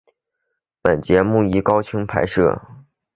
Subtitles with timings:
[0.81, 2.59] 本节目以高清拍摄。